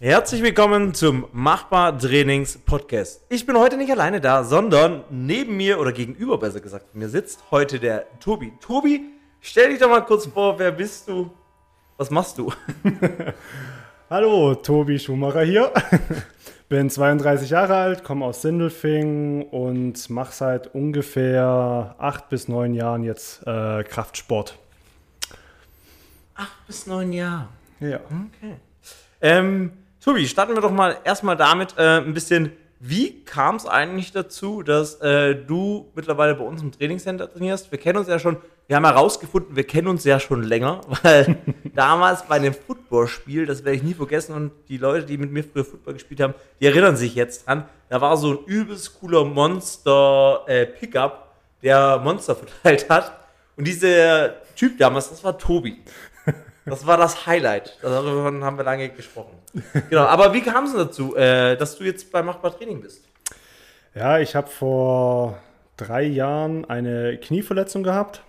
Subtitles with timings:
[0.00, 3.20] Herzlich willkommen zum Machbar Trainings Podcast.
[3.30, 7.42] Ich bin heute nicht alleine da, sondern neben mir oder gegenüber besser gesagt mir sitzt
[7.50, 8.52] heute der Tobi.
[8.60, 9.06] Tobi,
[9.40, 11.32] stell dich doch mal kurz vor, wer bist du?
[11.96, 12.52] Was machst du?
[14.08, 15.72] Hallo, Tobi Schumacher hier.
[16.68, 23.02] Bin 32 Jahre alt, komme aus Sindelfing und mache seit ungefähr acht bis neun Jahren
[23.02, 24.60] jetzt äh, Kraftsport.
[26.36, 27.48] Acht bis neun Jahre.
[27.80, 27.96] Ja.
[27.96, 28.54] Okay.
[29.20, 34.12] Ähm, Tobi, starten wir doch mal erstmal damit äh, ein bisschen, wie kam es eigentlich
[34.12, 37.72] dazu, dass äh, du mittlerweile bei uns im Trainingscenter trainierst?
[37.72, 38.36] Wir kennen uns ja schon,
[38.68, 41.38] wir haben herausgefunden, wir kennen uns ja schon länger, weil
[41.74, 45.42] damals bei einem Footballspiel, das werde ich nie vergessen und die Leute, die mit mir
[45.42, 49.24] früher Football gespielt haben, die erinnern sich jetzt dran, da war so ein übelst cooler
[49.24, 53.18] Monster-Pickup, äh, der Monster verteilt hat
[53.56, 55.82] und dieser Typ damals, das war Tobi.
[56.68, 57.78] Das war das Highlight.
[57.82, 59.36] Darüber haben wir lange gesprochen.
[59.90, 63.04] Genau, aber wie kam es dazu, äh, dass du jetzt bei Machbar Training bist?
[63.94, 65.38] Ja, ich habe vor
[65.76, 68.22] drei Jahren eine Knieverletzung gehabt.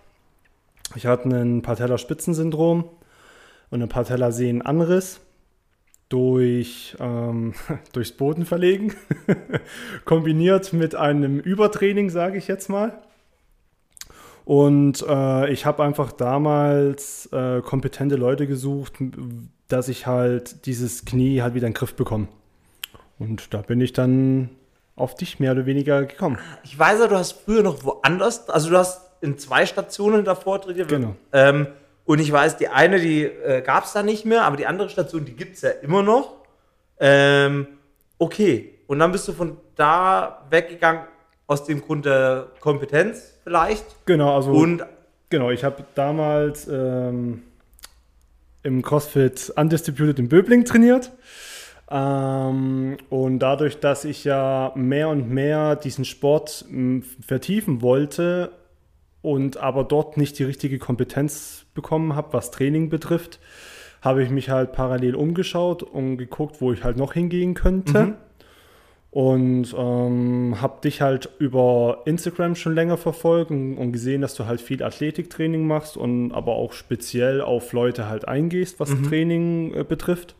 [0.96, 2.90] Ich hatte ein Patellaspitzensyndrom
[3.70, 5.20] und einen Patellasehnenanriss
[6.10, 7.54] durch, ähm,
[7.94, 8.96] durchs Boden verlegen,
[10.06, 13.02] kombiniert mit einem Übertraining, sage ich jetzt mal.
[14.50, 18.94] Und äh, ich habe einfach damals äh, kompetente Leute gesucht,
[19.68, 22.30] dass ich halt dieses Knie halt wieder in den Griff bekomme.
[23.20, 24.50] Und da bin ich dann
[24.96, 26.40] auf dich mehr oder weniger gekommen.
[26.64, 30.60] Ich weiß ja, du hast früher noch woanders, also du hast in zwei Stationen davor
[30.60, 30.88] trainiert.
[30.88, 31.16] Genau.
[31.32, 31.68] Ähm,
[32.06, 34.90] und ich weiß, die eine, die äh, gab es da nicht mehr, aber die andere
[34.90, 36.38] Station, die gibt es ja immer noch.
[37.00, 37.68] Ähm,
[38.18, 38.80] okay.
[38.88, 41.04] Und dann bist du von da weggegangen
[41.50, 43.84] aus dem Grund der Kompetenz vielleicht.
[44.06, 44.52] Genau, also.
[44.52, 44.86] Und
[45.30, 47.42] genau, ich habe damals ähm,
[48.62, 51.12] im CrossFit Undistributed in Böbling trainiert.
[51.90, 58.52] Ähm, und dadurch, dass ich ja mehr und mehr diesen Sport m, vertiefen wollte
[59.24, 63.40] und aber dort nicht die richtige Kompetenz bekommen habe, was Training betrifft,
[64.04, 68.04] habe ich mich halt parallel umgeschaut und geguckt, wo ich halt noch hingehen könnte.
[68.06, 68.16] Mhm.
[69.12, 74.46] Und ähm, habe dich halt über Instagram schon länger verfolgt und, und gesehen, dass du
[74.46, 79.10] halt viel Athletiktraining machst und aber auch speziell auf Leute halt eingehst, was Mhm.
[79.10, 80.36] Training äh, betrifft.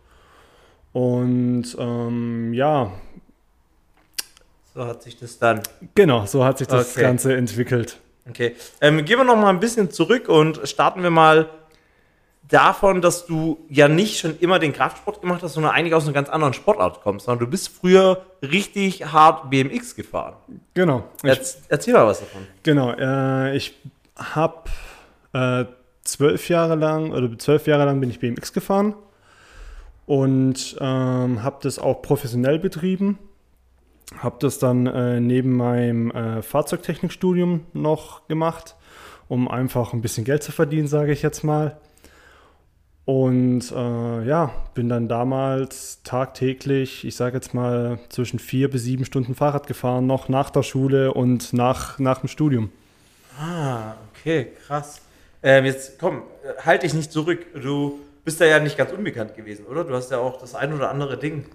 [0.94, 2.92] Und ähm, ja,
[4.76, 5.62] so hat sich das dann.
[5.96, 7.02] genau, so hat sich das Okay.
[7.02, 7.98] Ganze entwickelt.
[8.30, 8.56] Okay.
[8.82, 11.50] Ähm, gehen wir noch mal ein bisschen zurück und starten wir mal
[12.50, 16.14] davon, dass du ja nicht schon immer den Kraftsport gemacht hast, sondern eigentlich aus einer
[16.14, 20.36] ganz anderen Sportart kommst, sondern du bist früher richtig hart BMX gefahren.
[20.74, 21.06] Genau.
[21.24, 22.42] Ich, Erz, erzähl mal was davon.
[22.64, 22.92] genau.
[22.92, 23.76] Äh, ich
[24.16, 24.70] habe
[25.34, 25.66] äh,
[26.04, 28.96] zwölf Jahre lang oder zwölf Jahre lang bin ich BMX gefahren
[30.08, 33.20] und ähm, habe das auch professionell betrieben.
[34.18, 38.76] Habe das dann äh, neben meinem äh, Fahrzeugtechnikstudium noch gemacht,
[39.28, 41.78] um einfach ein bisschen Geld zu verdienen, sage ich jetzt mal.
[43.10, 49.04] Und äh, ja, bin dann damals tagtäglich, ich sage jetzt mal, zwischen vier bis sieben
[49.04, 52.70] Stunden Fahrrad gefahren, noch nach der Schule und nach, nach dem Studium.
[53.42, 55.02] Ah, okay, krass.
[55.42, 57.48] Ähm, jetzt komm, äh, halt dich nicht zurück.
[57.60, 59.86] Du bist da ja nicht ganz unbekannt gewesen, oder?
[59.86, 61.46] Du hast ja auch das ein oder andere Ding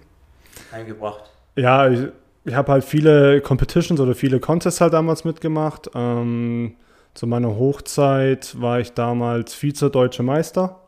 [0.73, 1.31] eingebracht.
[1.55, 2.09] Ja, ich,
[2.43, 5.89] ich habe halt viele Competitions oder viele Contests halt damals mitgemacht.
[5.95, 6.75] Ähm,
[7.13, 10.81] zu meiner Hochzeit war ich damals Vize-Deutsche Meister.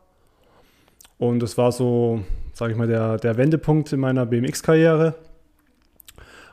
[1.18, 2.20] Und es war so,
[2.52, 5.14] sage ich mal, der, der Wendepunkt in meiner BMX-Karriere.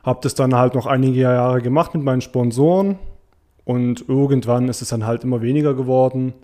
[0.02, 2.98] Habe das dann halt noch einige Jahre gemacht mit meinen Sponsoren.
[3.64, 6.34] Und irgendwann ist es dann halt immer weniger geworden.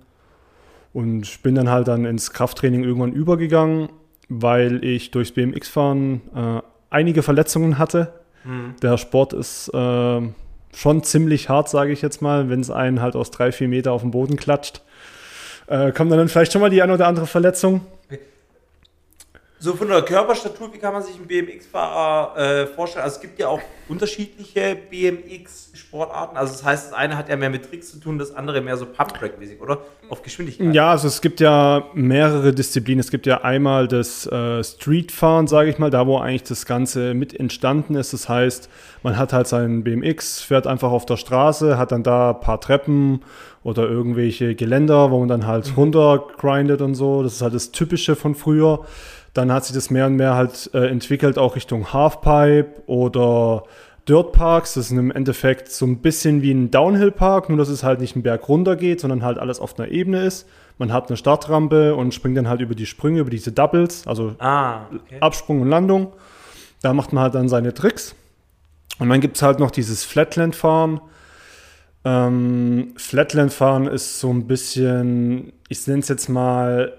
[0.92, 3.88] Und bin dann halt dann ins Krafttraining irgendwann übergegangen,
[4.28, 8.12] weil ich durchs BMX-Fahren äh, einige Verletzungen hatte.
[8.82, 10.20] Der Sport ist äh,
[10.74, 13.92] schon ziemlich hart, sage ich jetzt mal, wenn es einen halt aus drei, vier Meter
[13.92, 14.82] auf den Boden klatscht.
[15.72, 17.80] Äh, kommt dann vielleicht schon mal die eine oder andere Verletzung.
[19.62, 23.04] So von der Körperstatur, wie kann man sich einen BMX-Fahrer äh, vorstellen?
[23.04, 26.36] Also es gibt ja auch unterschiedliche BMX-Sportarten.
[26.36, 28.76] Also das heißt, das eine hat ja mehr mit Tricks zu tun, das andere mehr
[28.76, 29.78] so Pump-Track-mäßig, oder?
[30.08, 30.74] Auf Geschwindigkeit.
[30.74, 32.98] Ja, also es gibt ja mehrere Disziplinen.
[32.98, 37.14] Es gibt ja einmal das äh, Streetfahren, sage ich mal, da wo eigentlich das Ganze
[37.14, 38.12] mit entstanden ist.
[38.12, 38.68] Das heißt,
[39.04, 42.60] man hat halt seinen BMX, fährt einfach auf der Straße, hat dann da ein paar
[42.60, 43.20] Treppen
[43.62, 47.22] oder irgendwelche Geländer, wo man dann halt runtergrindet und so.
[47.22, 48.84] Das ist halt das Typische von früher.
[49.34, 53.64] Dann hat sich das mehr und mehr halt äh, entwickelt, auch Richtung Halfpipe oder
[54.08, 54.74] Dirtparks.
[54.74, 58.14] Das ist im Endeffekt so ein bisschen wie ein Downhill-Park, nur dass es halt nicht
[58.14, 60.46] einen Berg runter geht, sondern halt alles auf einer Ebene ist.
[60.78, 64.34] Man hat eine Startrampe und springt dann halt über die Sprünge, über diese Doubles, also
[64.38, 65.18] Ah, okay.
[65.20, 66.12] Absprung und Landung.
[66.82, 68.14] Da macht man halt dann seine Tricks.
[68.98, 71.00] Und dann gibt es halt noch dieses Flatland-Fahren.
[72.04, 76.92] Ähm, Flatland-Fahren ist so ein bisschen, ich nenne es jetzt mal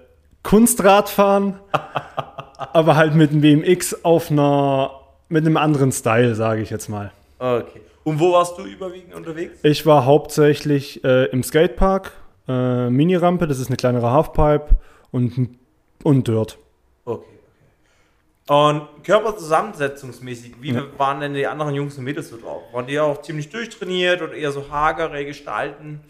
[0.44, 1.60] Kunstradfahren,
[2.58, 4.92] aber halt mit einem BMX auf einer,
[5.30, 7.12] mit einem anderen Style, sage ich jetzt mal.
[7.40, 7.82] Okay.
[8.04, 9.60] Und wo warst du überwiegend unterwegs?
[9.64, 12.12] Ich war hauptsächlich äh, im Skatepark,
[12.48, 14.76] äh, Mini-Rampe, das ist eine kleinere Halfpipe
[15.12, 15.58] und,
[16.04, 16.58] und Dirt.
[17.06, 18.54] Okay, okay.
[18.54, 20.84] Und körperzusammensetzungsmäßig, wie Ja.
[20.98, 22.64] waren denn die anderen Jungs und Mädels so drauf?
[22.74, 26.02] Waren die auch ziemlich durchtrainiert oder eher so hagere Gestalten?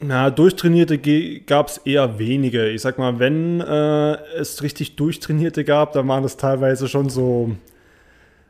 [0.00, 0.98] Na, durchtrainierte
[1.46, 2.68] gab es eher wenige.
[2.68, 7.52] Ich sag mal, wenn äh, es richtig durchtrainierte gab, dann waren es teilweise schon so,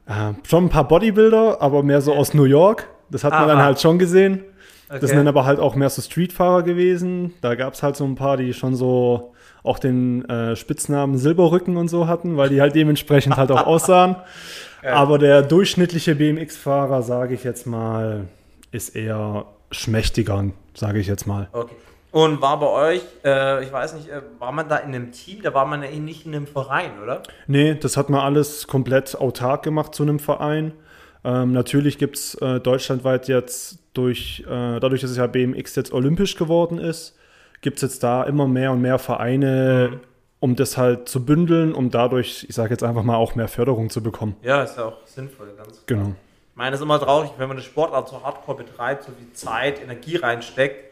[0.06, 2.88] äh, schon ein paar Bodybuilder, aber mehr so aus New York.
[3.10, 3.48] Das hat man Aha.
[3.48, 4.43] dann halt schon gesehen.
[4.88, 5.06] Das Okay.
[5.08, 7.34] sind dann aber halt auch mehr so Streetfahrer gewesen.
[7.40, 9.32] Da gab es halt so ein paar, die schon so
[9.62, 14.16] auch den äh, Spitznamen Silberrücken und so hatten, weil die halt dementsprechend halt auch aussahen.
[14.84, 14.94] Ja.
[14.94, 18.26] Aber der durchschnittliche BMX-Fahrer, sage ich jetzt mal,
[18.70, 20.44] ist eher schmächtiger,
[20.76, 21.49] sage ich jetzt mal.
[21.52, 21.75] Okay.
[22.12, 25.43] Und war bei euch, äh, ich weiß nicht, äh, war man da in einem Team?
[25.43, 27.23] Da war man ja eh nicht in einem Verein, oder?
[27.46, 30.73] Nee, das hat man alles komplett autark gemacht zu einem Verein.
[31.25, 35.93] Ähm, natürlich gibt es äh, deutschlandweit jetzt durch, äh, dadurch, dass es ja BMX jetzt
[35.93, 37.19] olympisch geworden ist,
[37.61, 40.00] gibt es jetzt da immer mehr und mehr Vereine, Mhm.
[40.40, 43.90] um das halt zu bündeln, um dadurch, ich sage jetzt einfach mal, auch mehr Förderung
[43.90, 44.37] zu bekommen.
[44.43, 45.99] Ja, ist ja auch sinnvoll, ganz klar.
[46.05, 46.14] Genau.
[46.56, 49.31] Ich meine, es ist immer traurig, wenn man eine Sportart so hardcore betreibt, so viel
[49.35, 50.91] Zeit, Energie reinsteckt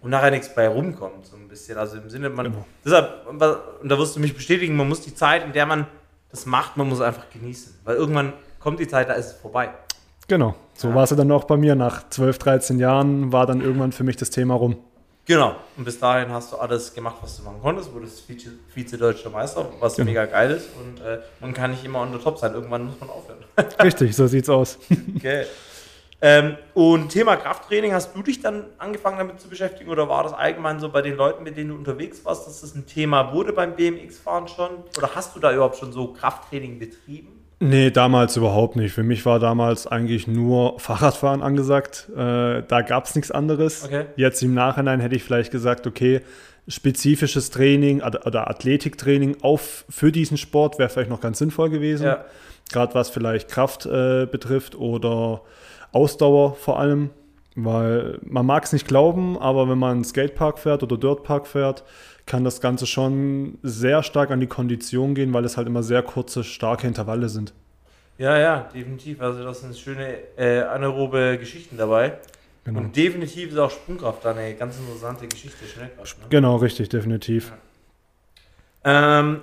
[0.00, 1.76] und nachher nichts bei rumkommt, so ein bisschen.
[1.76, 2.46] Also im Sinne, man.
[2.46, 2.64] Genau.
[2.82, 5.86] Deshalb, und da wirst du mich bestätigen, man muss die Zeit, in der man
[6.30, 7.80] das macht, man muss einfach genießen.
[7.84, 9.68] Weil irgendwann kommt die Zeit, da ist es vorbei.
[10.26, 10.54] Genau.
[10.72, 10.94] So Ja.
[10.94, 11.74] war es ja dann auch bei mir.
[11.74, 14.78] Nach 12, 13 Jahren war dann irgendwann für mich das Thema rum.
[15.26, 15.56] Genau.
[15.76, 19.66] Und bis dahin hast du alles gemacht, was du machen konntest, wurdest Vize- Vize-Deutscher Meister,
[19.80, 20.08] was Genau.
[20.10, 20.68] mega geil ist.
[20.78, 22.52] Und äh, man kann nicht immer on the top sein.
[22.52, 23.38] Irgendwann muss man aufhören.
[23.82, 24.78] Richtig, so sieht's aus.
[25.16, 25.46] Okay.
[26.20, 30.32] Ähm, und Thema Krafttraining, hast du dich dann angefangen damit zu beschäftigen oder war das
[30.32, 33.52] allgemein so bei den Leuten, mit denen du unterwegs warst, dass das ein Thema wurde
[33.52, 34.70] beim BMX-Fahren schon?
[34.96, 37.43] Oder hast du da überhaupt schon so Krafttraining betrieben?
[37.60, 38.92] Nee, damals überhaupt nicht.
[38.92, 42.08] Für mich war damals eigentlich nur Fahrradfahren angesagt.
[42.14, 43.84] Äh, da gab es nichts anderes.
[43.84, 44.06] Okay.
[44.16, 46.20] Jetzt im Nachhinein hätte ich vielleicht gesagt, okay,
[46.66, 52.06] spezifisches Training oder Athletiktraining auf, für diesen Sport wäre vielleicht noch ganz sinnvoll gewesen.
[52.06, 52.24] Ja.
[52.72, 55.42] Gerade was vielleicht Kraft äh, betrifft oder
[55.92, 57.10] Ausdauer vor allem.
[57.56, 61.84] Weil man mag es nicht glauben, aber wenn man einen Skatepark fährt oder Dirtpark fährt,
[62.26, 66.02] kann das Ganze schon sehr stark an die Kondition gehen, weil es halt immer sehr
[66.02, 67.52] kurze, starke Intervalle sind.
[68.16, 69.20] Ja, ja, definitiv.
[69.20, 72.18] Also das sind schöne äh, anaerobe Geschichten dabei.
[72.64, 72.80] Genau.
[72.80, 76.18] Und definitiv ist auch Sprungkraft da eine ganz interessante Geschichte, Schnellkraft.
[76.18, 76.26] Ne?
[76.30, 77.52] Genau, richtig, definitiv.
[78.84, 79.42] Ähm,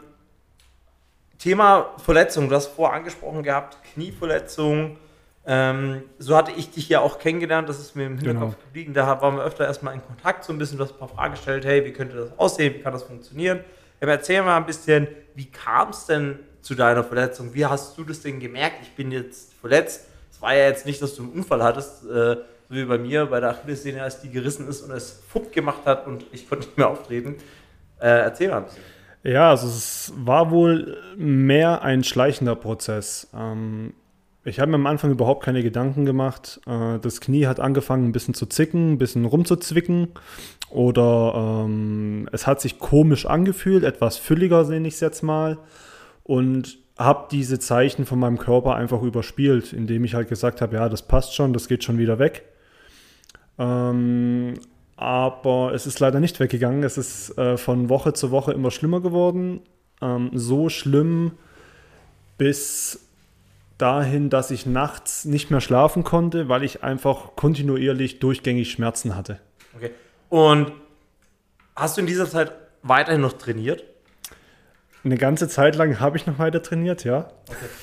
[1.38, 4.98] Thema Verletzung, du hast vorher angesprochen gehabt, Knieverletzung.
[5.46, 8.64] Ähm, so hatte ich dich ja auch kennengelernt, das ist mir im Hinterkopf Genau.
[8.68, 8.94] geblieben.
[8.94, 11.34] Da waren wir öfter erstmal in Kontakt, so ein bisschen, du hast ein paar Fragen
[11.34, 13.62] gestellt, hey, wie könnte das aussehen, wie kann das funktionieren?
[14.00, 17.54] Aber erzähl mal ein bisschen, wie kam es denn zu deiner Verletzung?
[17.54, 18.78] Wie hast du das denn gemerkt?
[18.84, 20.06] Ich bin jetzt verletzt.
[20.32, 23.26] Es war ja jetzt nicht, dass du einen Unfall hattest, äh, so wie bei mir
[23.26, 26.66] bei der Achillessehne, als die gerissen ist und es fupp gemacht hat und ich konnte
[26.68, 27.36] nicht mehr auftreten.
[28.00, 28.84] Äh, erzähl mal ein bisschen.
[29.24, 33.28] Ja, also es war wohl mehr ein schleichender Prozess.
[33.36, 33.94] Ähm,
[34.44, 36.60] ich habe mir am Anfang überhaupt keine Gedanken gemacht.
[36.66, 40.10] Äh, das Knie hat angefangen ein bisschen zu zicken, ein bisschen rumzuzwicken.
[40.70, 45.58] Oder ähm, es hat sich komisch angefühlt, etwas fülliger nenne ich es jetzt mal.
[46.24, 50.90] Und habe diese Zeichen von meinem Körper einfach überspielt, indem ich halt gesagt habe, ja,
[50.90, 52.44] das passt schon, das geht schon wieder weg.
[53.58, 54.56] Ähm,
[54.96, 56.84] aber es ist leider nicht weggegangen.
[56.84, 59.62] Es ist äh, von Woche zu Woche immer schlimmer geworden.
[60.02, 61.32] Ähm, so schlimm
[62.38, 63.11] bis
[63.82, 69.40] dahin, dass ich nachts nicht mehr schlafen konnte, weil ich einfach kontinuierlich durchgängig Schmerzen hatte.
[69.76, 69.92] Okay.
[70.30, 70.72] Und
[71.76, 72.52] hast du in dieser Zeit
[72.84, 73.84] weiterhin noch trainiert?
[75.04, 77.32] Eine ganze Zeit lang habe ich noch weiter trainiert, ja.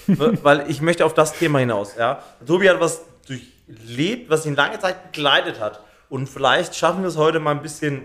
[0.07, 0.39] Okay.
[0.43, 1.97] Weil ich möchte auf das Thema hinaus.
[1.97, 2.23] Ja?
[2.47, 5.81] Tobi hat was durchlebt, was ihn lange Zeit begleitet hat.
[6.09, 8.03] Und vielleicht schaffen wir es heute mal ein bisschen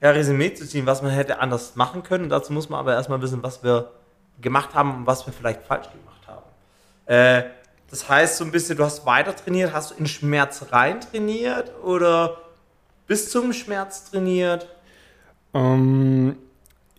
[0.00, 2.28] ja, Resümee zu ziehen, was man hätte anders machen können.
[2.28, 3.92] Dazu muss man aber erstmal wissen, was wir
[4.40, 6.19] gemacht haben und was wir vielleicht falsch gemacht haben.
[7.10, 7.42] Äh,
[7.90, 11.72] das heißt so ein bisschen, du hast weiter trainiert, hast du in Schmerz rein trainiert
[11.82, 12.36] oder
[13.08, 14.68] bis zum Schmerz trainiert?
[15.52, 16.36] Ähm,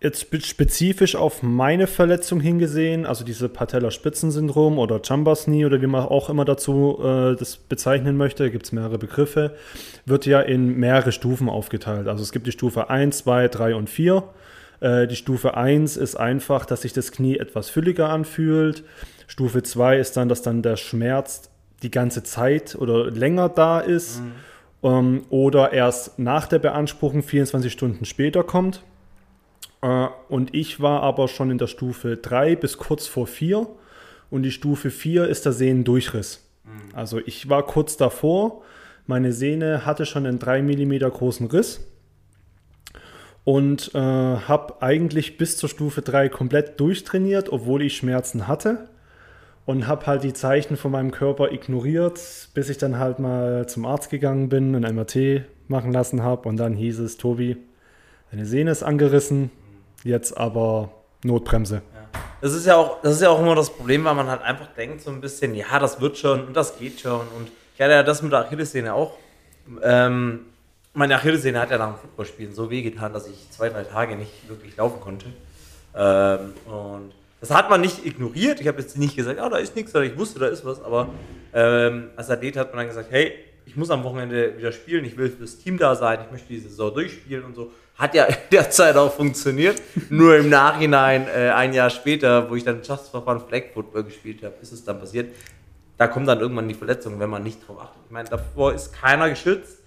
[0.02, 6.04] jetzt spezifisch auf meine Verletzung hingesehen, also diese Patellaspitzensyndrom oder Jumbers Knee oder wie man
[6.04, 9.56] auch immer dazu äh, das bezeichnen möchte, gibt es mehrere Begriffe,
[10.04, 12.06] wird ja in mehrere Stufen aufgeteilt.
[12.06, 14.22] Also es gibt die Stufe 1, 2, 3 und 4.
[14.82, 18.82] Äh, die Stufe 1 ist einfach, dass sich das Knie etwas fülliger anfühlt.
[19.28, 21.50] Stufe 2 ist dann, dass dann der Schmerz
[21.84, 24.20] die ganze Zeit oder länger da ist.
[24.20, 24.32] Mhm.
[24.82, 28.82] Ähm, oder erst nach der Beanspruchung 24 Stunden später kommt.
[29.82, 33.68] Äh, und ich war aber schon in der Stufe 3 bis kurz vor 4.
[34.30, 36.44] Und die Stufe 4 ist der Sehnendurchriss.
[36.64, 36.96] Mhm.
[36.96, 38.62] Also ich war kurz davor.
[39.06, 41.86] Meine Sehne hatte schon einen 3 mm großen Riss
[43.44, 48.88] und äh, habe eigentlich bis zur Stufe 3 komplett durchtrainiert, obwohl ich Schmerzen hatte
[49.66, 52.20] und habe halt die Zeichen von meinem Körper ignoriert,
[52.54, 56.56] bis ich dann halt mal zum Arzt gegangen bin, ein MRT machen lassen habe und
[56.56, 57.56] dann hieß es, Tobi,
[58.30, 59.50] deine Sehne ist angerissen,
[60.04, 60.90] jetzt aber
[61.24, 61.82] Notbremse.
[62.40, 64.66] Das ist ja auch, das ist ja auch immer das Problem, weil man halt einfach
[64.76, 67.92] denkt so ein bisschen, ja, das wird schon und das geht schon und ich hatte
[67.92, 69.16] ja das mit der Achillessehne auch.
[69.82, 70.46] Ähm,
[70.94, 74.48] meine Achillessehne hat ja nach dem Footballspielen so wehgetan, dass ich zwei, drei Tage nicht
[74.48, 75.26] wirklich laufen konnte.
[75.94, 78.60] Ähm, und das hat man nicht ignoriert.
[78.60, 80.82] Ich habe jetzt nicht gesagt, ja, da ist nichts, oder ich wusste, da ist was.
[80.82, 81.08] Aber
[81.54, 83.32] ähm, als Athlet hat man dann gesagt, hey,
[83.64, 86.48] ich muss am Wochenende wieder spielen, ich will für das Team da sein, ich möchte
[86.48, 87.70] die Saison durchspielen und so.
[87.96, 89.80] Hat ja in der Zeit auch funktioniert.
[90.10, 94.04] Nur im Nachhinein, äh, ein Jahr später, wo ich dann Just for Fun Flag Football
[94.04, 95.34] gespielt habe, ist es dann passiert.
[95.96, 98.02] Da kommt dann irgendwann die Verletzung, wenn man nicht drauf achtet.
[98.06, 99.81] Ich meine, davor ist keiner geschützt.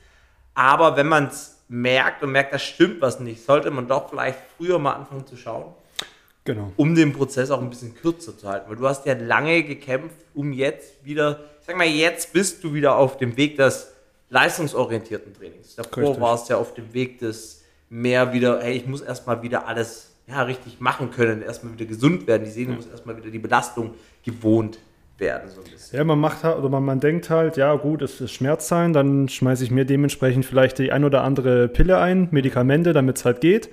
[0.55, 4.39] Aber wenn man es merkt und merkt, da stimmt was nicht, sollte man doch vielleicht
[4.57, 5.73] früher mal anfangen zu schauen.
[6.45, 6.71] Genau.
[6.77, 8.69] Um den Prozess auch ein bisschen kürzer zu halten.
[8.69, 12.73] Weil du hast ja lange gekämpft, um jetzt wieder, ich sag mal, jetzt bist du
[12.73, 13.91] wieder auf dem Weg des
[14.29, 15.75] leistungsorientierten Trainings.
[15.75, 19.67] Davor warst du ja auf dem Weg des mehr wieder, hey, ich muss erstmal wieder
[19.67, 22.45] alles ja, richtig machen können, erstmal wieder gesund werden.
[22.45, 22.75] Die Sehne ja.
[22.77, 24.77] muss erstmal wieder die Belastung gewohnt
[25.17, 25.97] werden, so ein bisschen.
[25.97, 29.29] Ja, man macht halt, oder man, man denkt halt, ja gut, es ist Schmerzzahlen, dann
[29.29, 33.41] schmeiße ich mir dementsprechend vielleicht die ein oder andere Pille ein, Medikamente, damit es halt
[33.41, 33.69] geht.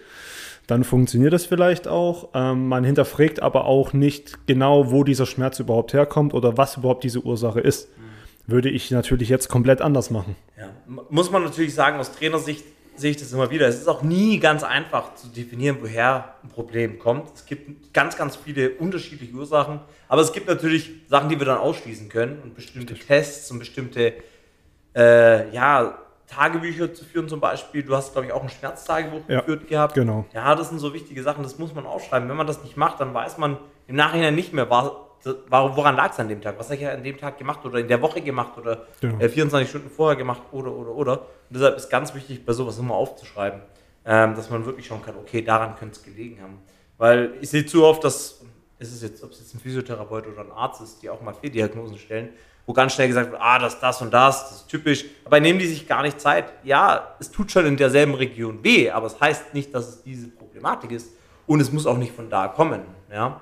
[0.66, 2.30] Dann funktioniert das vielleicht auch.
[2.34, 7.04] Ähm, man hinterfragt aber auch nicht genau, wo dieser Schmerz überhaupt herkommt oder was überhaupt
[7.04, 7.88] diese Ursache ist.
[7.88, 8.02] Mhm.
[8.46, 10.36] Würde ich natürlich jetzt komplett anders machen.
[10.58, 10.70] Ja.
[11.10, 12.64] Muss man natürlich sagen, aus Trainersicht
[12.96, 13.68] sehe ich das immer wieder.
[13.68, 17.34] Es ist auch nie ganz einfach zu definieren, woher ein Problem kommt.
[17.34, 19.80] Es gibt ganz, ganz viele unterschiedliche Ursachen.
[20.08, 24.14] Aber es gibt natürlich Sachen, die wir dann ausschließen können und bestimmte Tests und bestimmte
[24.94, 27.82] äh, ja, Tagebücher zu führen zum Beispiel.
[27.82, 29.94] Du hast, glaube ich, auch ein Schmerztagebuch ja, geführt gehabt.
[29.94, 30.24] Genau.
[30.32, 32.28] Ja, das sind so wichtige Sachen, das muss man aufschreiben.
[32.28, 36.12] Wenn man das nicht macht, dann weiß man im Nachhinein nicht mehr, war, woran lag
[36.12, 36.58] es an dem Tag?
[36.58, 39.18] Was habe ich an dem Tag gemacht oder in der Woche gemacht oder genau.
[39.18, 41.20] äh, 24 Stunden vorher gemacht oder, oder, oder.
[41.20, 43.60] Und deshalb ist ganz wichtig, bei sowas immer aufzuschreiben,
[44.04, 46.58] ähm, dass man wirklich schauen kann, okay, daran könnte es gelegen haben.
[46.98, 48.42] Weil ich sehe zu oft, dass,
[48.78, 51.34] ist es jetzt, ob es jetzt ein Physiotherapeut oder ein Arzt ist, die auch mal
[51.34, 52.30] Fehldiagnosen stellen,
[52.66, 55.04] wo ganz schnell gesagt wird, ah, das, das und das, das ist typisch.
[55.24, 56.52] Aber nehmen die sich gar nicht Zeit.
[56.62, 60.28] Ja, es tut schon in derselben Region weh, aber es heißt nicht, dass es diese
[60.28, 61.12] Problematik ist
[61.46, 62.82] und es muss auch nicht von da kommen.
[63.10, 63.40] Ja?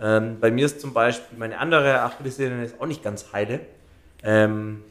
[0.00, 3.60] Ähm, bei mir ist zum Beispiel meine andere Achillessehne ist auch nicht ganz heile.
[4.22, 4.82] Ähm,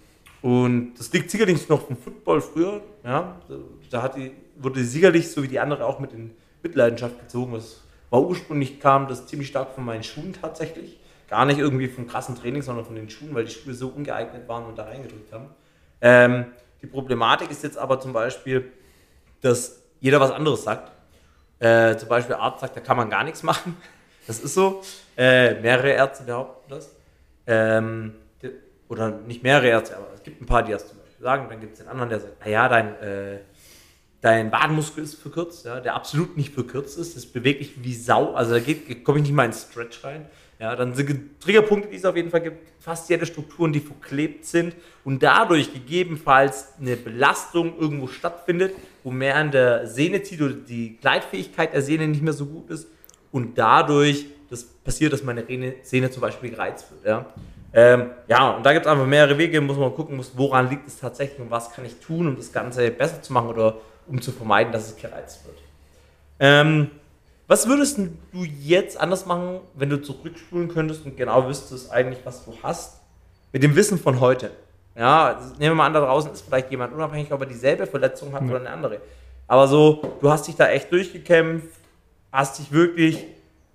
[0.41, 2.81] und das liegt sicherlich noch vom Football früher.
[3.03, 3.35] Ja?
[3.89, 7.53] Da hat die, wurde sicherlich, so wie die andere, auch mit in Mitleidenschaft gezogen.
[7.53, 10.99] Das war ursprünglich, kam das ziemlich stark von meinen Schuhen tatsächlich.
[11.27, 14.47] Gar nicht irgendwie vom krassen Training, sondern von den Schuhen, weil die Schuhe so ungeeignet
[14.47, 15.49] waren und da reingedrückt haben.
[16.01, 16.45] Ähm,
[16.81, 18.71] die Problematik ist jetzt aber zum Beispiel,
[19.41, 20.91] dass jeder was anderes sagt.
[21.59, 23.75] Äh, zum Beispiel Arzt sagt, da kann man gar nichts machen.
[24.29, 24.83] Das ist so.
[25.17, 26.95] Äh, mehrere Ärzte behaupten das.
[27.47, 28.13] Ähm,
[28.87, 31.47] oder nicht mehrere Ärzte, aber es gibt ein paar, die das zum Beispiel sagen.
[31.49, 33.39] Dann gibt es den anderen, der sagt, naja, dein, äh,
[34.21, 37.15] dein Wadenmuskel ist verkürzt, ja, der absolut nicht verkürzt ist.
[37.15, 38.35] Das bewegt sich wie Sau.
[38.35, 38.59] Also da
[39.03, 40.27] komme ich nicht mal ins Stretch rein.
[40.59, 44.45] Ja, dann sind Triggerpunkte, die es auf jeden Fall gibt, fast jede Strukturen, die verklebt
[44.45, 50.53] sind und dadurch gegebenenfalls eine Belastung irgendwo stattfindet, wo mehr an der Sehne zieht oder
[50.53, 52.89] die Gleitfähigkeit der Sehne nicht mehr so gut ist
[53.31, 55.45] und dadurch das passiert, dass meine
[55.83, 57.05] Sehne zum Beispiel gereizt wird.
[57.05, 57.25] Ja,
[57.73, 60.87] ähm, ja und da gibt es einfach mehrere Wege, muss man gucken, muss, woran liegt
[60.87, 63.75] es tatsächlich und was kann ich tun, um das Ganze besser zu machen oder
[64.07, 65.57] um zu vermeiden, dass es gereizt wird.
[66.39, 66.89] Ähm,
[67.47, 72.45] was würdest du jetzt anders machen, wenn du zurückspulen könntest und genau wüsstest eigentlich, was
[72.45, 73.01] du hast,
[73.51, 74.51] mit dem Wissen von heute?
[74.95, 78.33] Ja, nehmen wir mal an, da draußen ist vielleicht jemand unabhängig, ob er dieselbe Verletzung
[78.33, 78.49] hat ja.
[78.49, 79.01] oder eine andere.
[79.47, 81.78] Aber so, du hast dich da echt durchgekämpft,
[82.31, 83.25] hast dich wirklich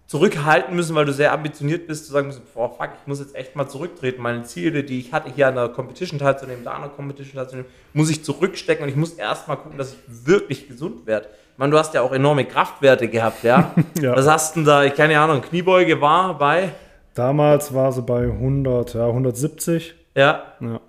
[0.06, 3.34] zurückhalten müssen, weil du sehr ambitioniert bist, zu sagen müssen, boah, fuck, ich muss jetzt
[3.34, 4.20] echt mal zurücktreten.
[4.22, 7.70] Meine Ziele, die ich hatte, hier an der Competition teilzunehmen, da an der Competition teilzunehmen,
[7.94, 11.28] muss ich zurückstecken und ich muss erst mal gucken, dass ich wirklich gesund werde.
[11.52, 13.74] Ich meine, du hast ja auch enorme Kraftwerte gehabt, ja?
[14.00, 14.14] Ja.
[14.14, 14.84] Was hast du denn da?
[14.84, 16.70] Ich keine Ahnung, Kniebeuge war bei,
[17.14, 19.94] Damals war sie bei 100, ja, 170.
[20.16, 20.80] ja, Ja.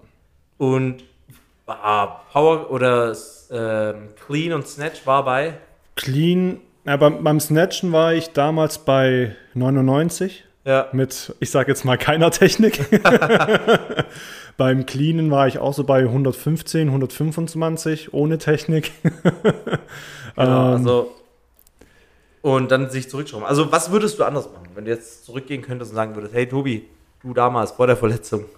[0.58, 1.04] und
[1.68, 3.16] ah, Power oder
[3.52, 5.54] ähm, Clean und Snatch war bei,
[5.96, 11.86] Clean, ja, beim, beim Snatchen war ich damals bei 99 ja, mit, ich sage jetzt
[11.86, 12.84] mal, keiner Technik.
[14.58, 18.92] beim Cleanen war ich auch so bei 115, 125 ohne Technik.
[19.04, 19.34] Genau,
[20.38, 21.16] Ähm, also
[22.42, 23.48] und dann sich zurückschrauben.
[23.48, 26.46] Also was würdest du anders machen, wenn du jetzt zurückgehen könntest und sagen würdest, hey
[26.46, 26.86] Tobi,
[27.24, 28.46] du damals vor der Verletzung.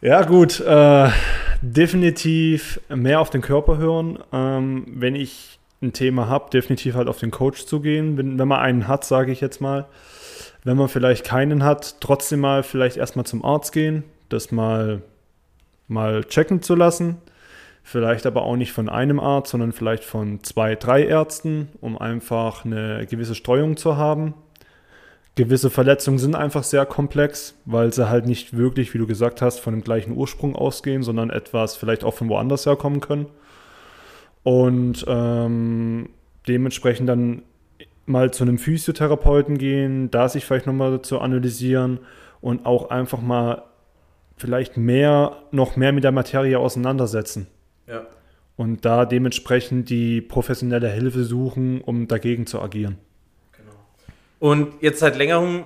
[0.00, 0.60] Ja, gut.
[0.60, 1.08] Äh,
[1.62, 4.18] definitiv mehr auf den Körper hören.
[4.34, 5.53] Ähm, wenn ich
[5.84, 8.16] ein Thema habe, definitiv halt auf den Coach zu gehen.
[8.16, 9.86] Wenn, wenn man einen hat, sage ich jetzt mal.
[10.64, 15.02] Wenn man vielleicht keinen hat, trotzdem mal vielleicht erstmal zum Arzt gehen, das mal,
[15.88, 17.18] mal checken zu lassen.
[17.82, 22.64] Vielleicht aber auch nicht von einem Arzt, sondern vielleicht von zwei, drei Ärzten, um einfach
[22.64, 24.32] eine gewisse Streuung zu haben.
[25.36, 29.60] Gewisse Verletzungen sind einfach sehr komplex, weil sie halt nicht wirklich, wie du gesagt hast,
[29.60, 33.26] von dem gleichen Ursprung ausgehen, sondern etwas vielleicht auch von woanders herkommen können.
[34.44, 36.10] Und ähm,
[36.46, 37.42] dementsprechend dann
[38.06, 42.00] mal zu einem Physiotherapeuten gehen, da sich vielleicht nochmal zu analysieren
[42.40, 43.62] und auch einfach mal
[44.36, 47.46] vielleicht mehr, noch mehr mit der Materie auseinandersetzen.
[47.86, 48.06] Ja.
[48.56, 52.98] Und da dementsprechend die professionelle Hilfe suchen, um dagegen zu agieren.
[53.52, 53.72] Genau.
[54.38, 55.64] Und jetzt seit längerem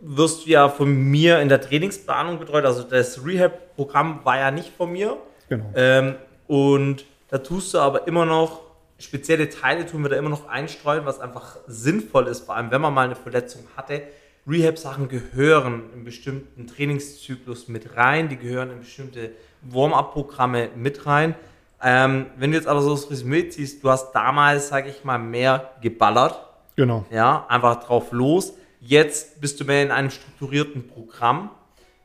[0.00, 2.64] wirst du ja von mir in der Trainingsplanung betreut.
[2.64, 5.16] Also das Rehab-Programm war ja nicht von mir.
[5.48, 5.66] Genau.
[5.74, 6.14] Ähm,
[6.46, 8.60] und da tust du aber immer noch,
[8.98, 12.80] spezielle Teile tun wir da immer noch einstreuen, was einfach sinnvoll ist, vor allem wenn
[12.80, 14.02] man mal eine Verletzung hatte.
[14.48, 19.30] Rehab-Sachen gehören in bestimmten Trainingszyklus mit rein, die gehören in bestimmte
[19.62, 21.34] Warm-up-Programme mit rein.
[21.82, 25.18] Ähm, wenn du jetzt aber so das Resümee ziehst, du hast damals, sage ich mal,
[25.18, 26.40] mehr geballert,
[26.76, 27.04] Genau.
[27.10, 28.54] ja, einfach drauf los.
[28.80, 31.50] Jetzt bist du mehr in einem strukturierten Programm,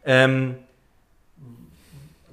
[0.03, 0.55] ähm,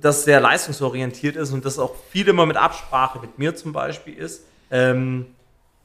[0.02, 4.14] das sehr leistungsorientiert ist und das auch viel immer mit Absprache mit mir zum Beispiel
[4.14, 4.44] ist.
[4.70, 5.26] Ähm,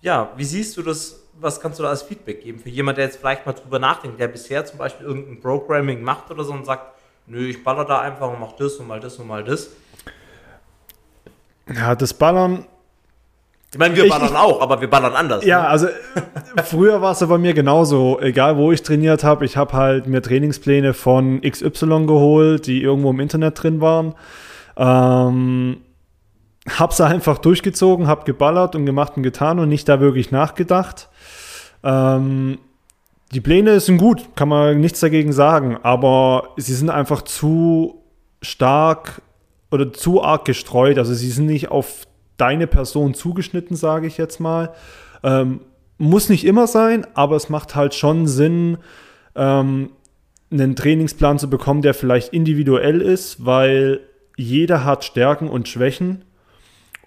[0.01, 1.23] ja, wie siehst du das?
[1.39, 4.19] Was kannst du da als Feedback geben für jemand, der jetzt vielleicht mal drüber nachdenkt,
[4.19, 6.95] der bisher zum Beispiel irgendein Programming macht oder so und sagt,
[7.27, 9.69] nö, ich baller da einfach und mach das und mal das und mal das.
[11.71, 12.65] Ja, das Ballern,
[13.77, 15.45] Ich meine, wir Ich- ballern auch, aber wir ballern anders.
[15.45, 15.67] Ja, ne?
[15.67, 18.19] also äh, früher war es ja bei mir genauso.
[18.19, 23.11] Egal, wo ich trainiert habe, ich habe halt mir Trainingspläne von XY geholt, die irgendwo
[23.11, 24.15] im Internet drin waren.
[24.77, 25.77] Ähm,
[26.91, 31.07] sie einfach durchgezogen, hab geballert und gemacht und getan und nicht da wirklich nachgedacht.
[31.83, 32.57] Ähm,
[33.31, 38.01] die Pläne sind gut, kann man nichts dagegen sagen, aber sie sind einfach zu
[38.41, 39.21] stark
[39.69, 40.97] oder zu arg gestreut.
[40.97, 42.06] Also sie sind nicht auf
[42.37, 44.73] deine Person zugeschnitten, sage ich jetzt mal.
[45.23, 45.61] Ähm,
[45.97, 48.77] muss nicht immer sein, aber es macht halt schon Sinn,
[49.35, 49.89] ähm,
[50.51, 53.99] einen Trainingsplan zu bekommen, der vielleicht individuell ist, weil
[54.37, 56.23] jeder hat Stärken und Schwächen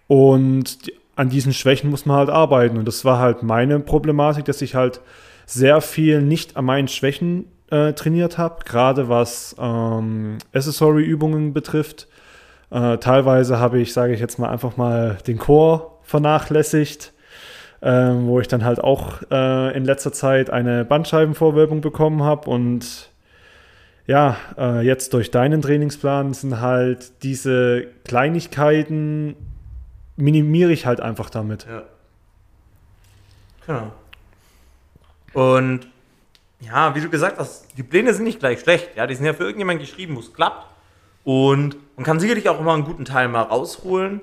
[0.09, 2.79] und die- an diesen Schwächen muss man halt arbeiten.
[2.79, 5.01] Und das war halt meine Problematik, dass ich halt
[5.47, 12.09] sehr viel nicht an meinen Schwächen äh, trainiert habe, gerade was ähm, Accessory-Übungen betrifft.
[12.71, 17.13] Äh, teilweise habe ich, sage ich jetzt mal, einfach mal den Chor vernachlässigt,
[17.83, 23.11] ähm, wo ich dann halt auch äh, in letzter Zeit eine Bandscheibenvorwölbung bekommen habe und
[24.07, 29.37] ja, äh, jetzt durch deinen Trainingsplan sind halt diese Kleinigkeiten
[30.17, 31.67] minimiere ich halt einfach damit.
[31.69, 31.83] Ja.
[33.67, 33.93] Genau.
[35.33, 35.87] Und
[36.61, 38.97] ja, wie du gesagt hast, die Pläne sind nicht gleich schlecht.
[38.97, 40.67] Ja, die sind ja für irgendjemanden geschrieben, wo es klappt.
[41.25, 44.23] Und man kann sicherlich auch immer einen guten Teil mal rausholen.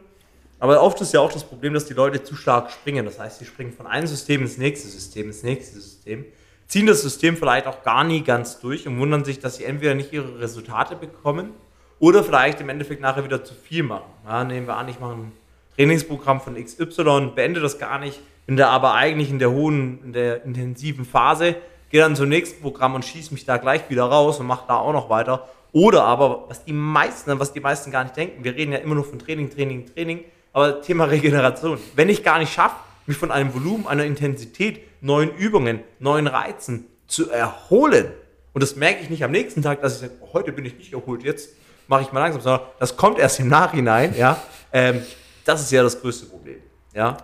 [0.58, 3.06] Aber oft ist ja auch das Problem, dass die Leute zu stark springen.
[3.06, 6.26] Das heißt, sie springen von einem System ins nächste System, ins nächste System,
[6.66, 9.94] ziehen das System vielleicht auch gar nie ganz durch und wundern sich, dass sie entweder
[9.94, 11.52] nicht ihre Resultate bekommen
[12.00, 14.10] oder vielleicht im Endeffekt nachher wieder zu viel machen.
[14.26, 15.32] Ja, nehmen wir an, ich mache ein
[15.76, 20.14] Trainingsprogramm von XY, beende das gar nicht, bin da aber eigentlich in der hohen, in
[20.14, 21.54] der intensiven Phase,
[21.92, 24.78] gehe dann zum nächsten Programm und schieße mich da gleich wieder raus und mache da
[24.78, 25.48] auch noch weiter.
[25.72, 28.96] Oder aber, was die meisten, was die meisten gar nicht denken, wir reden ja immer
[28.96, 31.80] nur von Training, Training, Training, aber Thema Regeneration.
[31.96, 32.76] Wenn ich gar nicht schaffe,
[33.06, 38.08] mich von einem Volumen, einer Intensität, neuen Übungen, neuen Reizen zu erholen,
[38.54, 40.76] und das merke ich nicht am nächsten Tag, dass ich sage, oh, heute bin ich
[40.78, 41.50] nicht erholt, jetzt
[41.88, 44.42] mache ich mal langsam, sondern das kommt erst im Nachhinein, ja.
[44.74, 45.02] Ähm,
[45.46, 46.58] das ist ja das größte Problem,
[46.94, 47.18] ja.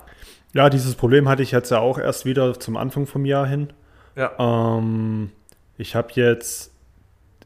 [0.53, 3.73] Ja, dieses Problem hatte ich jetzt ja auch erst wieder zum Anfang vom Jahr hin.
[4.15, 4.31] Ja.
[4.37, 5.31] Ähm,
[5.77, 6.71] ich habe jetzt,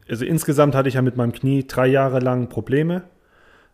[0.08, 3.02] also insgesamt hatte ich ja mit meinem Knie drei Jahre lang Probleme,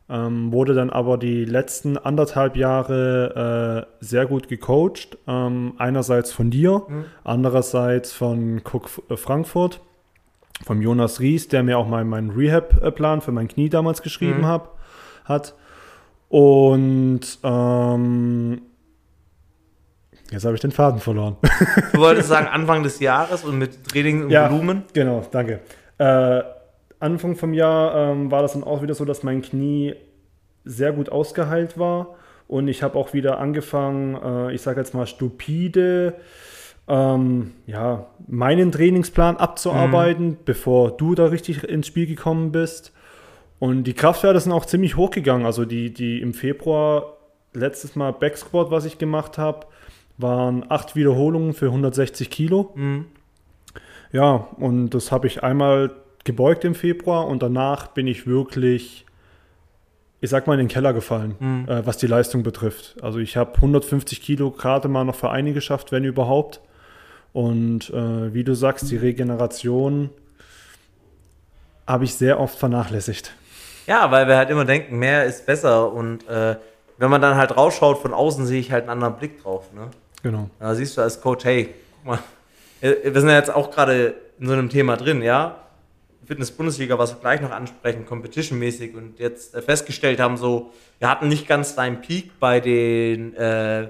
[0.09, 5.17] ähm, wurde dann aber die letzten anderthalb Jahre äh, sehr gut gecoacht.
[5.27, 7.05] Ähm, einerseits von dir, Mhm.
[7.25, 9.81] andererseits von Cook äh, Frankfurt,
[10.65, 14.47] vom Jonas Ries, der mir auch meinen mein Rehab-Plan für mein Knie damals geschrieben Mhm.
[14.47, 14.79] hab,
[15.25, 15.55] hat.
[16.29, 18.61] Und ähm,
[20.31, 21.37] jetzt habe ich den Faden verloren.
[21.93, 24.51] Du wolltest sagen Anfang des Jahres und mit Training und Ja.
[24.51, 24.83] Volumen.
[24.93, 25.61] Genau, danke.
[25.99, 26.43] Äh,
[27.01, 29.95] Anfang vom Jahr ähm, war das dann auch wieder so, dass mein Knie
[30.65, 32.17] sehr gut ausgeheilt war.
[32.49, 36.15] Und ich habe auch wieder angefangen, äh, ich sage jetzt mal stupide,
[36.87, 42.93] ähm, ja, meinen Trainingsplan abzuarbeiten, bevor du da richtig ins Spiel gekommen bist.
[43.59, 45.47] Und die Kraftwerte sind auch ziemlich hochgegangen.
[45.47, 47.17] Also die, die im Februar
[47.55, 49.67] letztes Mal Backsquat, was ich gemacht habe,
[50.19, 52.73] waren acht Wiederholungen für 160 Kilo.
[52.75, 53.07] Mhm.
[54.15, 55.91] Ja, und das habe ich einmal
[56.23, 59.05] gebeugt im Februar und danach bin ich wirklich,
[60.21, 61.69] ich sag mal, in den Keller gefallen, Mhm.
[61.69, 62.97] äh, was die Leistung betrifft.
[63.03, 66.61] Also ich habe 150 Kilo gerade mal noch Vereine geschafft, wenn überhaupt.
[67.33, 70.11] Und äh, wie du sagst, die Regeneration
[71.87, 73.35] habe ich sehr oft vernachlässigt.
[73.87, 75.93] Ja, weil wir halt immer denken, mehr ist besser.
[75.93, 76.57] Und äh,
[76.99, 79.73] wenn man dann halt rausschaut, von außen sehe ich halt einen anderen Blick drauf.
[79.75, 79.89] Ne?
[80.23, 80.49] Genau.
[80.61, 82.19] Da siehst du als Coach, hey, guck mal,
[83.13, 85.57] wir sind ja jetzt auch gerade in so einem Thema drin, ja.
[86.27, 91.29] Fitness-Bundesliga, was wir gleich noch ansprechen, competition-mäßig und jetzt äh, festgestellt haben, so, wir hatten
[91.29, 93.89] nicht ganz deinen Peak bei den äh,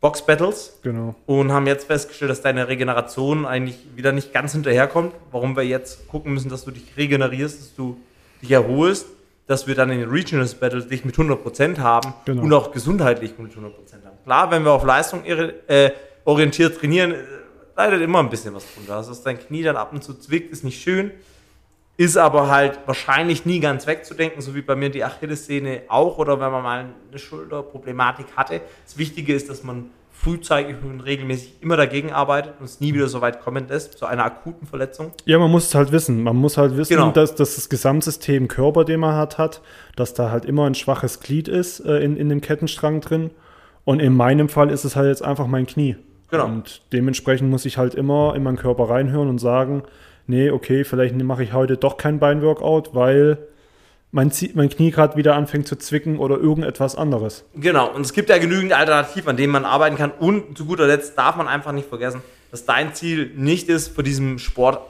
[0.00, 1.14] Box-Battles Genau.
[1.26, 5.12] und haben jetzt festgestellt, dass deine Regeneration eigentlich wieder nicht ganz hinterherkommt.
[5.30, 7.98] Warum wir jetzt gucken müssen, dass du dich regenerierst, dass du
[8.42, 9.06] dich erholst,
[9.46, 12.42] dass wir dann in den Regionals Battles dich mit 100% haben Genau.
[12.42, 13.56] und auch gesundheitlich mit 100%
[14.04, 14.18] haben.
[14.24, 15.90] Klar, wenn wir auf Leistung äh,
[16.24, 17.16] orientiert trainieren, äh,
[17.80, 18.96] leidet immer ein bisschen was drunter.
[18.96, 21.10] Also, dass dein Knie dann ab und zu zwickt, ist nicht schön.
[21.96, 26.40] Ist aber halt wahrscheinlich nie ganz wegzudenken, so wie bei mir die Achillessehne auch oder
[26.40, 28.60] wenn man mal eine Schulterproblematik hatte.
[28.86, 33.08] Das Wichtige ist, dass man frühzeitig und regelmäßig immer dagegen arbeitet und es nie wieder
[33.08, 35.12] so weit kommen lässt, zu einer akuten Verletzung.
[35.24, 36.22] Ja, man muss es halt wissen.
[36.22, 37.10] Man muss halt wissen, Genau.
[37.10, 39.60] dass, dass das Gesamtsystem Körper, den man hat, hat,
[39.96, 43.30] dass da halt immer ein schwaches Glied ist äh, in, in dem Kettenstrang drin.
[43.84, 45.96] Und in meinem Fall ist es halt jetzt einfach mein Knie.
[46.30, 46.44] Genau.
[46.46, 49.82] Und dementsprechend muss ich halt immer in meinen Körper reinhören und sagen,
[50.26, 53.38] nee, okay, vielleicht mache ich heute doch kein Beinworkout, weil
[54.12, 57.44] mein, Zie- mein Knie gerade wieder anfängt zu zwicken oder irgendetwas anderes.
[57.54, 60.10] Genau, und es gibt ja genügend Alternativen, an denen man arbeiten kann.
[60.12, 64.02] Und zu guter Letzt darf man einfach nicht vergessen, dass dein Ziel nicht ist, für
[64.02, 64.80] diesen Sport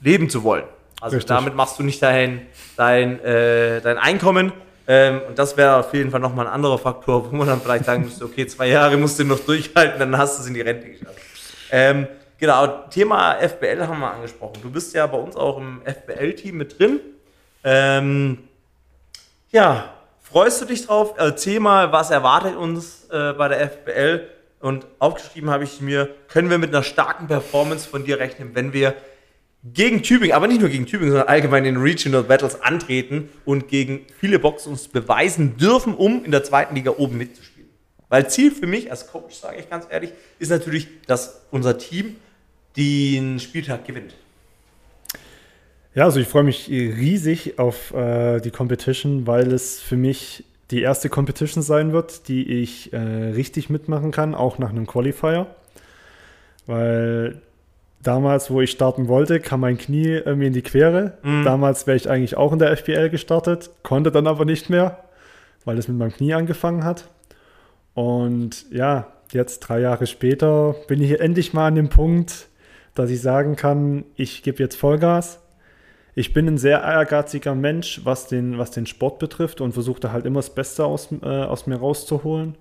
[0.00, 0.64] leben zu wollen.
[1.00, 1.28] Also Richtig.
[1.34, 2.42] damit machst du nicht dein,
[2.76, 4.52] dein, äh, dein Einkommen.
[4.86, 7.84] Ähm, und das wäre auf jeden Fall nochmal ein anderer Faktor, wo man dann vielleicht
[7.84, 10.60] sagen müsste, okay, zwei Jahre musst du noch durchhalten, dann hast du es in die
[10.60, 11.18] Rente geschafft.
[11.70, 14.60] Ähm, genau, Thema FBL haben wir angesprochen.
[14.62, 17.00] Du bist ja bei uns auch im FBL-Team mit drin.
[17.64, 18.38] Ähm,
[19.50, 21.14] ja, freust du dich drauf?
[21.16, 24.28] Erzähl mal, was erwartet uns äh, bei der FBL?
[24.60, 28.72] Und aufgeschrieben habe ich mir, können wir mit einer starken Performance von dir rechnen, wenn
[28.72, 28.94] wir
[29.64, 34.06] gegen Tübingen, aber nicht nur gegen Tübingen, sondern allgemein in Regional Battles antreten und gegen
[34.18, 37.68] viele Boxen uns beweisen dürfen, um in der zweiten Liga oben mitzuspielen.
[38.08, 42.16] Weil Ziel für mich als Coach, sage ich ganz ehrlich, ist natürlich, dass unser Team
[42.76, 44.14] den Spieltag gewinnt.
[45.94, 50.80] Ja, also ich freue mich riesig auf äh, die Competition, weil es für mich die
[50.80, 55.46] erste Competition sein wird, die ich äh, richtig mitmachen kann, auch nach einem Qualifier.
[56.66, 57.42] Weil
[58.02, 61.18] damals, wo ich starten wollte, kam mein Knie äh, mir in die Quere.
[61.44, 65.04] Damals wäre ich eigentlich auch in der FPL gestartet, konnte dann aber nicht mehr,
[65.64, 67.08] weil es mit meinem Knie angefangen hat.
[67.94, 72.48] Und ja, jetzt drei Jahre später bin ich endlich mal an dem Punkt,
[72.94, 75.38] dass ich sagen kann, ich gebe jetzt Vollgas.
[76.14, 80.12] Ich bin ein sehr ehrgeiziger Mensch, was den, was den Sport betrifft und versuche da
[80.12, 82.56] halt immer das Beste aus, äh, aus mir rauszuholen.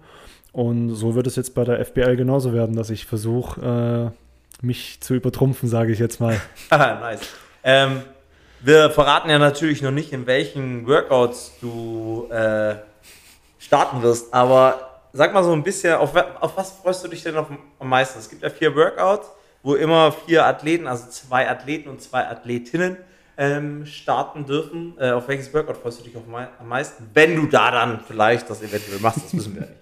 [0.54, 4.31] Und so wird es jetzt bei der FBL genauso werden, dass ich versuche, äh,
[4.62, 6.39] mich zu übertrumpfen, sage ich jetzt mal.
[6.69, 7.21] Haha, nice.
[7.63, 8.02] Ähm,
[8.60, 12.76] wir verraten ja natürlich noch nicht, in welchen Workouts du äh,
[13.60, 17.36] starten wirst, aber sag mal so ein bisschen, auf, auf was freust du dich denn
[17.36, 18.19] noch am meisten?
[18.19, 19.28] Es gibt ja vier Workouts,
[19.63, 22.97] wo immer vier Athleten, also zwei Athleten und zwei Athletinnen
[23.38, 24.93] ähm, starten dürfen.
[25.00, 27.10] Äh, auf welches Workout freust du dich am meisten?
[27.13, 29.78] Wenn du da dann vielleicht das eventuell machst, das wissen wir ja nicht.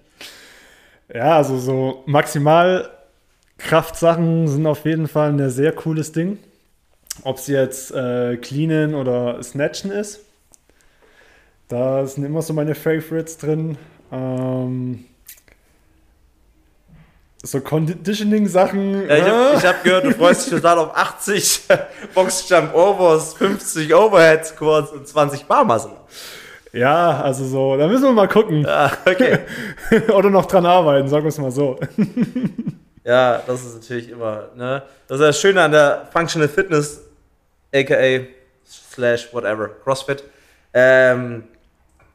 [1.12, 2.88] Ja, also so maximal
[3.60, 6.38] Kraftsachen sind auf jeden Fall ein sehr cooles Ding.
[7.22, 10.20] Ob es jetzt äh, Cleanen oder Snatchen ist.
[11.68, 13.76] Da sind immer so meine Favorites drin.
[14.10, 15.04] Ähm,
[17.42, 19.08] so Conditioning-Sachen.
[19.08, 19.68] Ja, ich habe äh?
[19.68, 21.62] hab gehört, du freust dich total auf 80
[22.14, 25.92] Boxjump Overs, 50 Overhead Squats und 20 Barmuscle.
[26.72, 28.62] ja, also so, da müssen wir mal gucken.
[28.62, 29.40] Ja, okay.
[30.12, 31.78] Oder noch dran arbeiten, sagen wir es mal so.
[33.04, 34.82] Ja, das ist natürlich immer, ne?
[35.08, 37.00] Das ist das Schöne an der Functional Fitness,
[37.74, 38.26] aka
[38.66, 40.22] slash whatever, CrossFit,
[40.74, 41.44] ähm,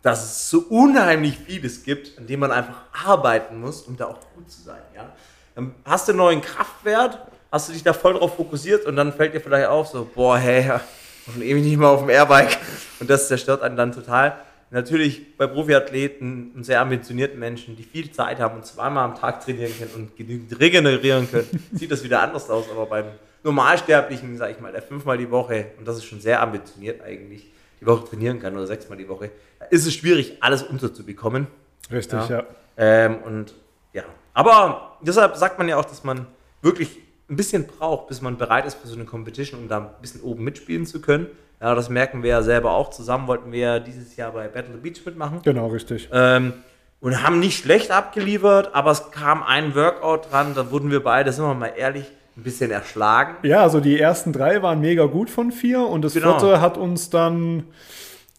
[0.01, 4.19] dass es so unheimlich vieles gibt, an dem man einfach arbeiten muss, um da auch
[4.35, 5.11] gut zu sein, ja?
[5.55, 7.17] Dann hast du einen neuen Kraftwert,
[7.51, 10.37] hast du dich da voll drauf fokussiert und dann fällt dir vielleicht auf, so, boah,
[10.37, 10.81] hey, ja,
[11.25, 12.57] schon ewig nicht mal auf dem Airbike
[12.99, 14.37] und das zerstört einen dann total.
[14.75, 19.39] Natürlich bei Profiathleten und sehr ambitionierten Menschen, die viel Zeit haben und zweimal am Tag
[19.39, 22.69] trainieren können und genügend regenerieren können, sieht das wieder anders aus.
[22.69, 23.05] Aber beim
[23.43, 27.49] Normalsterblichen, sag ich mal, der fünfmal die Woche, und das ist schon sehr ambitioniert eigentlich,
[27.79, 29.31] die Woche trainieren kann oder sechsmal die Woche,
[29.69, 31.47] ist es schwierig, alles unterzubekommen.
[31.89, 32.39] Richtig, Ja.
[32.39, 32.43] ja.
[32.75, 33.53] Ähm, und
[33.93, 36.27] ja, aber deshalb sagt man ja auch, dass man
[36.61, 36.97] wirklich
[37.29, 40.19] ein bisschen braucht, bis man bereit ist für so eine Competition, um da ein bisschen
[40.19, 41.27] oben mitspielen zu können.
[41.61, 42.89] Ja, das merken wir ja selber auch.
[42.89, 45.41] Zusammen wollten wir dieses Jahr bei Battle the Beach mitmachen.
[45.43, 46.09] Genau, richtig.
[46.11, 46.53] Ähm,
[47.01, 51.31] und haben nicht schlecht abgeliefert, aber es kam ein Workout dran, da wurden wir beide,
[51.31, 52.05] sind wir mal ehrlich,
[52.37, 53.35] ein bisschen erschlagen.
[53.43, 56.37] Ja, also die ersten drei waren mega gut von vier und das Genau.
[56.39, 57.63] vierte hat uns dann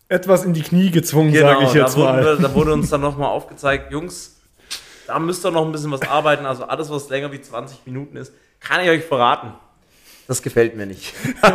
[0.08, 2.24] etwas in die Knie gezwungen, Genau, sage ich jetzt da, mal.
[2.24, 4.36] Wir, da wurde uns dann nochmal aufgezeigt, Jungs,
[5.06, 6.44] da müsst ihr noch ein bisschen was arbeiten.
[6.46, 9.52] Also alles, was länger wie 20 Minuten ist, kann ich euch verraten.
[10.28, 11.14] Das gefällt mir nicht.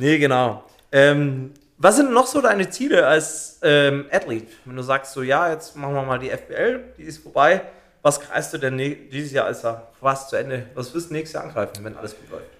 [0.00, 0.64] nee, genau.
[0.92, 4.48] Ähm, was sind noch so deine Ziele als ähm, Athlet?
[4.64, 7.62] Wenn du sagst, so ja, jetzt machen wir mal die FBL, die ist vorbei.
[8.02, 10.66] Was kreist du denn dieses Jahr ist ja fast zu Ende?
[10.74, 12.50] Was wirst du nächstes Jahr angreifen, wenn alles gut läuft?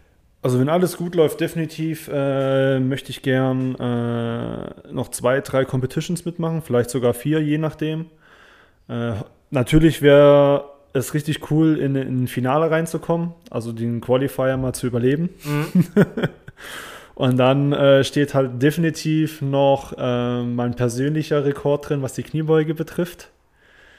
[0.42, 6.24] Also wenn alles gut läuft, definitiv äh, möchte ich gern äh, noch zwei, drei Competitions
[6.24, 8.06] mitmachen, vielleicht sogar vier, je nachdem.
[8.88, 9.12] Äh,
[9.50, 14.86] natürlich wäre es richtig cool, in, in ein Finale reinzukommen, also den Qualifier mal zu
[14.86, 15.28] überleben.
[17.20, 22.72] Und dann äh, steht halt definitiv noch äh, mein persönlicher Rekord drin, was die Kniebeuge
[22.72, 23.28] betrifft.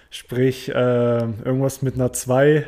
[0.10, 2.66] Sprich, äh, irgendwas mit einer 2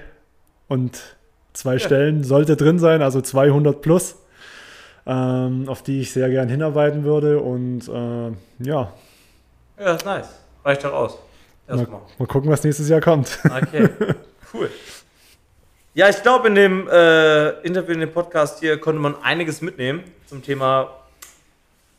[0.68, 1.18] und
[1.54, 4.18] zwei Stellen sollte drin sein, also 200 plus,
[5.08, 7.40] ähm, auf die ich sehr gern hinarbeiten würde.
[7.40, 8.94] Und äh, ja,
[9.80, 10.30] Ja, ist nice.
[10.64, 11.18] Reicht doch aus.
[11.68, 12.02] Erstmal.
[12.20, 13.40] mal gucken, was nächstes Jahr kommt.
[13.44, 13.90] Okay,
[14.54, 14.70] cool.
[15.96, 20.04] Ja, ich glaube, in dem äh, Interview, in dem Podcast hier konnte man einiges mitnehmen
[20.26, 20.90] zum Thema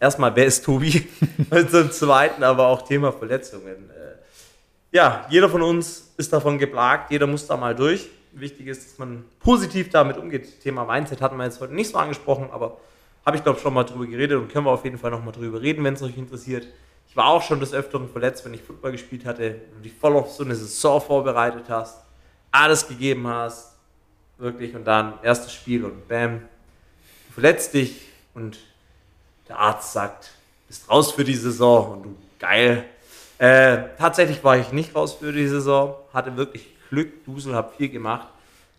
[0.00, 1.06] erstmal, wer ist Tobi?
[1.50, 3.88] Und zum Zweiten aber auch Thema Verletzungen.
[3.90, 4.16] Äh,
[4.90, 8.08] ja, jeder von uns ist davon geplagt, jeder muss da mal durch.
[8.32, 10.60] Wichtig ist, dass man positiv damit umgeht.
[10.60, 12.78] Thema Mindset hatten wir jetzt heute nicht so angesprochen, aber
[13.24, 15.30] habe ich glaube schon mal drüber geredet und können wir auf jeden Fall noch mal
[15.30, 16.66] drüber reden, wenn es euch interessiert.
[17.08, 20.16] Ich war auch schon des Öfteren verletzt, wenn ich Football gespielt hatte und dich voll
[20.16, 22.00] auf so eine Saison vorbereitet hast,
[22.50, 23.73] alles gegeben hast,
[24.38, 26.40] wirklich, und dann erstes Spiel und bam,
[27.28, 28.58] du verletzt dich und
[29.48, 30.30] der Arzt sagt,
[30.68, 32.84] bist raus für die Saison und du, geil.
[33.38, 37.88] Äh, tatsächlich war ich nicht raus für die Saison, hatte wirklich Glück, Dusel, hab viel
[37.88, 38.28] gemacht.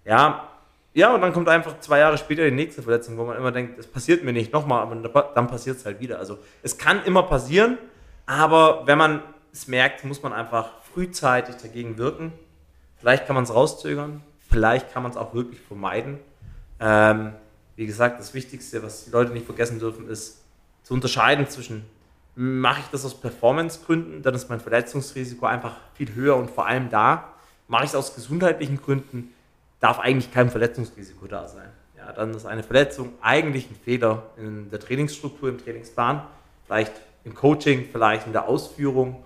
[0.05, 0.47] Ja,
[0.93, 3.77] ja, und dann kommt einfach zwei Jahre später die nächste Verletzung, wo man immer denkt,
[3.77, 4.95] es passiert mir nicht nochmal, aber
[5.35, 6.19] dann passiert es halt wieder.
[6.19, 7.77] Also es kann immer passieren,
[8.25, 12.31] aber wenn man es merkt, muss man einfach frühzeitig dagegen wirken.
[12.97, 16.19] Vielleicht kann man es rauszögern, vielleicht kann man es auch wirklich vermeiden.
[16.79, 17.33] Ähm,
[17.75, 20.41] wie gesagt, das Wichtigste, was die Leute nicht vergessen dürfen, ist
[20.83, 21.85] zu unterscheiden zwischen,
[22.35, 26.89] mache ich das aus Performancegründen, dann ist mein Verletzungsrisiko einfach viel höher und vor allem
[26.89, 27.33] da,
[27.67, 29.33] mache ich es aus gesundheitlichen Gründen,
[29.79, 31.69] darf eigentlich kein Verletzungsrisiko da sein.
[31.97, 36.21] Ja, dann ist eine Verletzung eigentlich ein Fehler in der Trainingsstruktur, im Trainingsplan,
[36.65, 39.23] vielleicht im Coaching, vielleicht in der Ausführung.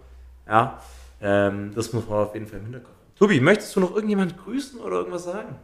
[0.47, 0.81] Ja,
[1.21, 2.98] ähm, das muss man auf jeden Fall im Hinterkopf.
[3.19, 5.55] Tobi, möchtest du noch irgendjemand grüßen oder irgendwas sagen?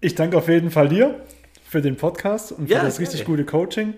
[0.00, 1.20] Ich danke auf jeden Fall dir
[1.64, 3.94] für den Podcast und für Ja, das richtig gute Coaching.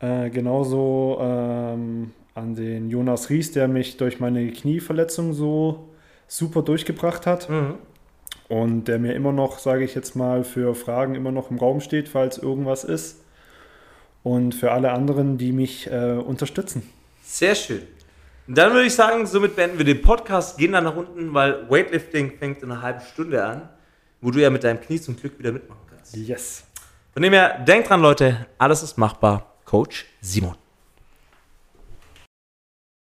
[0.00, 5.88] Äh, genauso ähm, an den Jonas Ries, der mich durch meine Knieverletzung so
[6.26, 7.74] super durchgebracht hat Mhm.
[8.48, 11.80] und der mir immer noch, sage ich jetzt mal, für Fragen immer noch im Raum
[11.80, 13.18] steht, falls irgendwas ist.
[14.22, 16.88] Und für alle anderen, die mich äh, unterstützen.
[17.24, 17.82] Sehr schön.
[18.52, 21.70] Und dann würde ich sagen, somit beenden wir den Podcast, gehen dann nach unten, weil
[21.70, 23.70] Weightlifting fängt in einer halben Stunde an,
[24.20, 26.14] wo du ja mit deinem Knie zum Glück wieder mitmachen kannst.
[26.14, 26.64] Yes.
[27.14, 29.54] Von dem her, denkt dran, Leute, alles ist machbar.
[29.64, 30.61] Coach Simon.